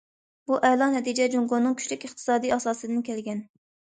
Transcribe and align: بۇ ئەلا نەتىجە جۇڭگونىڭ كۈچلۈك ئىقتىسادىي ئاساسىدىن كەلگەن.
بۇ 0.51 0.55
ئەلا 0.69 0.85
نەتىجە 0.93 1.27
جۇڭگونىڭ 1.33 1.75
كۈچلۈك 1.81 2.07
ئىقتىسادىي 2.07 2.53
ئاساسىدىن 2.57 3.07
كەلگەن. 3.11 3.45